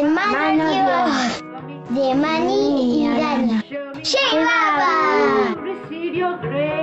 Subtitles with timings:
[0.00, 1.44] hermano Dios,
[1.90, 3.62] de Mani y Dani.
[4.02, 5.54] ¡Llegaba!
[5.62, 6.80] receive your grace.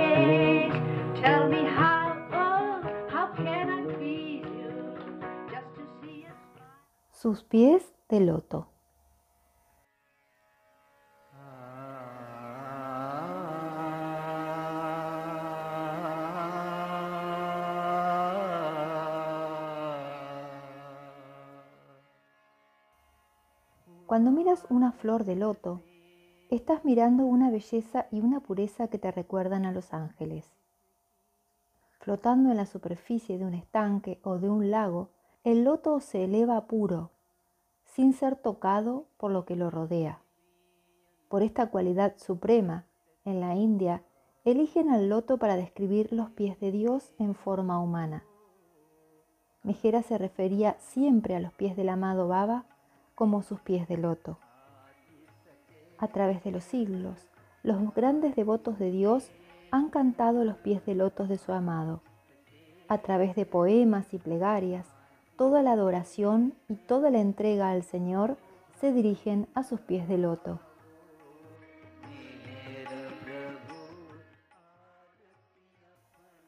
[24.08, 25.82] Cuando miras una flor de loto,
[26.48, 30.50] estás mirando una belleza y una pureza que te recuerdan a los ángeles.
[32.00, 35.10] Flotando en la superficie de un estanque o de un lago,
[35.44, 37.10] el loto se eleva puro,
[37.84, 40.22] sin ser tocado por lo que lo rodea.
[41.28, 42.86] Por esta cualidad suprema,
[43.26, 44.04] en la India,
[44.46, 48.24] eligen al loto para describir los pies de Dios en forma humana.
[49.62, 52.64] Mejera se refería siempre a los pies del amado Baba
[53.18, 54.38] como sus pies de loto.
[55.98, 57.26] A través de los siglos,
[57.64, 59.32] los grandes devotos de Dios
[59.72, 62.00] han cantado los pies de lotos de su amado.
[62.86, 64.86] A través de poemas y plegarias,
[65.36, 68.36] toda la adoración y toda la entrega al Señor
[68.80, 70.60] se dirigen a sus pies de loto.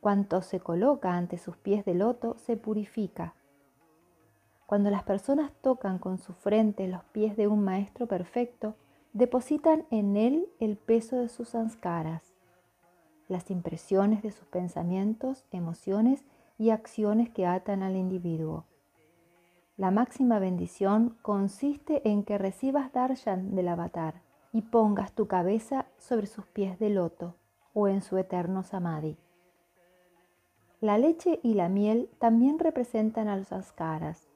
[0.00, 3.34] Cuanto se coloca ante sus pies de loto se purifica.
[4.70, 8.76] Cuando las personas tocan con su frente los pies de un maestro perfecto,
[9.12, 12.22] depositan en él el peso de sus sanskaras,
[13.26, 16.24] las impresiones de sus pensamientos, emociones
[16.56, 18.64] y acciones que atan al individuo.
[19.76, 26.28] La máxima bendición consiste en que recibas darshan del avatar y pongas tu cabeza sobre
[26.28, 27.34] sus pies de loto
[27.74, 29.16] o en su eterno samadhi.
[30.80, 34.29] La leche y la miel también representan a los sanskaras.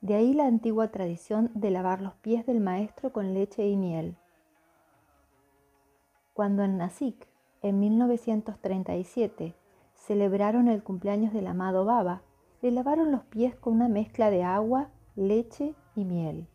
[0.00, 4.16] De ahí la antigua tradición de lavar los pies del maestro con leche y miel.
[6.34, 7.26] Cuando en Nasik,
[7.62, 9.54] en 1937,
[9.94, 12.20] celebraron el cumpleaños del amado Baba,
[12.60, 16.46] le lavaron los pies con una mezcla de agua, leche y miel.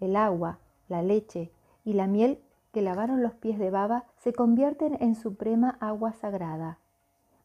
[0.00, 0.58] El agua,
[0.88, 1.52] la leche
[1.84, 2.40] y la miel
[2.72, 6.78] que lavaron los pies de Baba se convierten en suprema agua sagrada.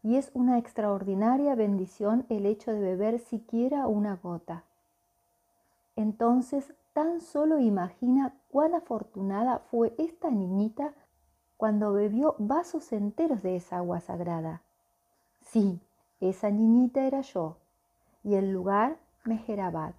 [0.02, 4.66] Y es una extraordinaria bendición el hecho de beber siquiera una gota.
[5.96, 10.94] Entonces, tan solo imagina cuán afortunada fue esta niñita
[11.58, 14.64] cuando bebió vasos enteros de esa agua sagrada.
[15.42, 15.80] Sí,
[16.20, 17.58] esa niñita era yo,
[18.24, 19.94] y el lugar Meherabad.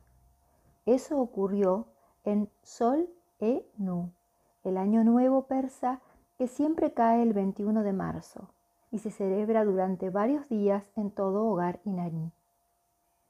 [0.87, 1.87] Eso ocurrió
[2.25, 3.09] en Sol
[3.41, 4.11] e Nu,
[4.65, 6.01] el año nuevo persa
[6.37, 8.51] que siempre cae el 21 de marzo
[8.91, 12.33] y se celebra durante varios días en todo hogar iraní.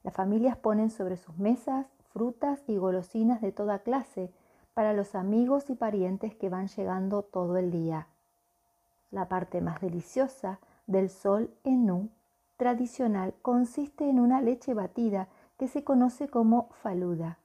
[0.02, 4.32] Las familias ponen sobre sus mesas frutas y golosinas de toda clase
[4.72, 8.06] para los amigos y parientes que van llegando todo el día.
[9.10, 12.08] La parte más deliciosa del sol enú
[12.56, 17.38] tradicional consiste en una leche batida que se conoce como faluda.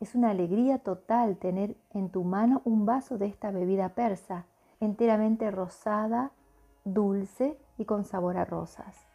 [0.00, 4.44] Es una alegría total tener en tu mano un vaso de esta bebida persa,
[4.80, 6.30] enteramente rosada,
[6.84, 9.07] dulce y con sabor a rosas.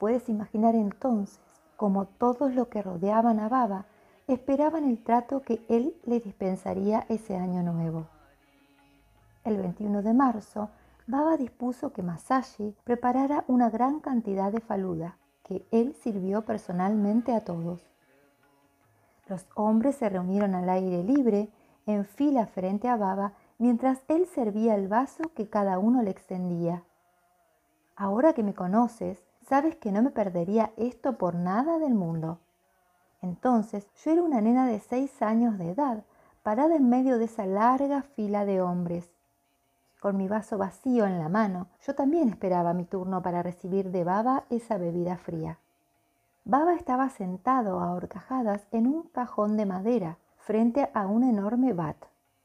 [0.00, 1.38] Puedes imaginar entonces
[1.76, 3.84] cómo todos los que rodeaban a Baba
[4.28, 8.06] esperaban el trato que él le dispensaría ese año nuevo.
[9.44, 10.70] El 21 de marzo,
[11.06, 17.44] Baba dispuso que Masashi preparara una gran cantidad de faluda, que él sirvió personalmente a
[17.44, 17.86] todos.
[19.26, 21.50] Los hombres se reunieron al aire libre,
[21.84, 26.84] en fila frente a Baba, mientras él servía el vaso que cada uno le extendía.
[27.96, 32.38] Ahora que me conoces, sabes que no me perdería esto por nada del mundo.
[33.22, 36.04] Entonces yo era una nena de seis años de edad,
[36.42, 39.10] parada en medio de esa larga fila de hombres.
[40.00, 44.04] Con mi vaso vacío en la mano, yo también esperaba mi turno para recibir de
[44.04, 45.58] Baba esa bebida fría.
[46.44, 51.98] Baba estaba sentado a horcajadas en un cajón de madera frente a un enorme bat,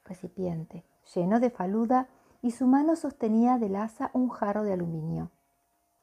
[0.03, 0.83] recipiente,
[1.15, 2.07] lleno de faluda
[2.41, 5.31] y su mano sostenía del asa un jarro de aluminio.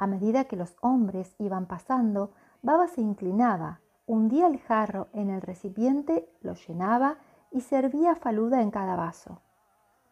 [0.02, 5.40] A medida que los hombres iban pasando, Baba se inclinaba, hundía el jarro en el
[5.40, 7.18] recipiente, lo llenaba
[7.52, 9.42] y servía faluda en cada vaso.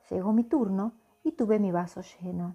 [0.09, 0.93] Llegó mi turno
[1.25, 2.55] y tuve mi vaso lleno.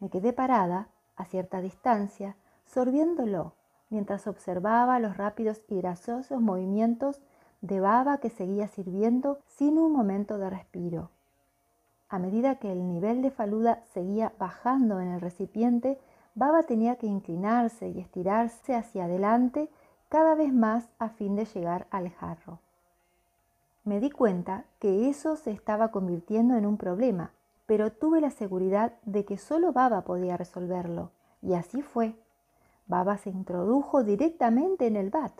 [0.00, 3.52] Me quedé parada, a cierta distancia, sorbiéndolo,
[3.90, 7.20] mientras observaba los rápidos y graciosos movimientos
[7.60, 11.10] de baba que seguía sirviendo sin un momento de respiro.
[12.08, 16.00] A medida que el nivel de faluda seguía bajando en el recipiente,
[16.36, 19.70] Baba tenía que inclinarse y estirarse hacia adelante
[20.10, 22.60] cada vez más a fin de llegar al jarro.
[23.84, 27.32] Me di cuenta que eso se estaba convirtiendo en un problema,
[27.64, 31.10] pero tuve la seguridad de que solo Baba podía resolverlo,
[31.40, 32.14] y así fue.
[32.86, 35.32] Baba se introdujo directamente en el bat,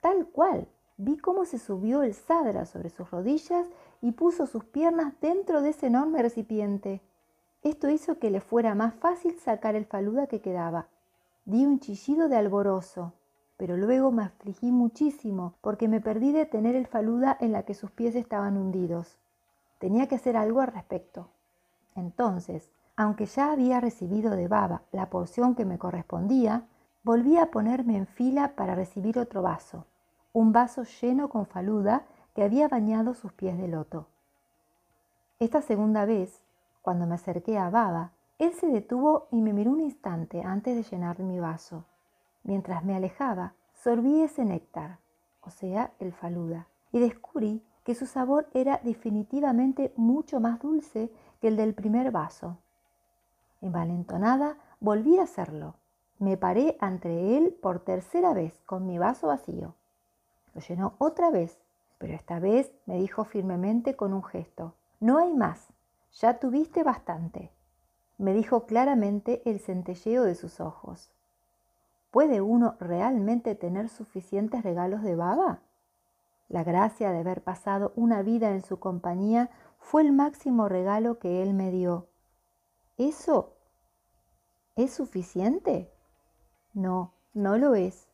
[0.00, 0.68] tal cual.
[0.98, 3.66] Vi cómo se subió el sadra sobre sus rodillas
[4.02, 7.00] y puso sus piernas dentro de ese enorme recipiente.
[7.64, 10.88] Esto hizo que le fuera más fácil sacar el faluda que quedaba.
[11.46, 13.14] Di un chillido de alborozo,
[13.56, 17.72] pero luego me afligí muchísimo porque me perdí de tener el faluda en la que
[17.72, 19.16] sus pies estaban hundidos.
[19.78, 21.30] Tenía que hacer algo al respecto.
[21.94, 26.66] Entonces, aunque ya había recibido de baba la porción que me correspondía,
[27.02, 29.86] volví a ponerme en fila para recibir otro vaso,
[30.34, 34.06] un vaso lleno con faluda que había bañado sus pies de loto.
[35.38, 36.42] Esta segunda vez,
[36.84, 40.82] cuando me acerqué a Baba, él se detuvo y me miró un instante antes de
[40.82, 41.86] llenar mi vaso.
[42.42, 44.98] Mientras me alejaba, sorbí ese néctar,
[45.40, 51.10] o sea, el faluda, y descubrí que su sabor era definitivamente mucho más dulce
[51.40, 52.58] que el del primer vaso.
[53.62, 55.76] Envalentonada, volví a hacerlo.
[56.18, 59.74] Me paré ante él por tercera vez con mi vaso vacío.
[60.52, 61.58] Lo llenó otra vez,
[61.96, 65.72] pero esta vez me dijo firmemente con un gesto, no hay más,
[66.14, 67.50] ya tuviste bastante
[68.18, 71.10] me dijo claramente el centelleo de sus ojos.
[72.10, 75.60] ¿Puede uno realmente tener suficientes regalos de baba?
[76.48, 81.42] La gracia de haber pasado una vida en su compañía fue el máximo regalo que
[81.42, 82.06] él me dio.
[82.96, 83.56] ¿Eso
[84.76, 85.90] es suficiente?
[86.72, 88.08] No, no lo es.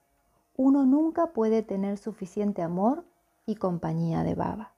[0.56, 3.04] Uno nunca puede tener suficiente amor
[3.44, 4.72] y compañía de baba.